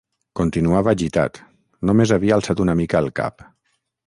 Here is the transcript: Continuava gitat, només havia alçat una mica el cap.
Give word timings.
Continuava 0.39 0.93
gitat, 1.01 1.37
només 1.91 2.15
havia 2.17 2.35
alçat 2.39 2.65
una 2.67 2.79
mica 2.81 3.05
el 3.05 3.13
cap. 3.23 3.47